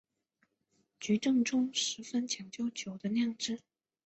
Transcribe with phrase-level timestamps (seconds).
[0.99, 3.61] 菊正宗十分讲究酒的酿制。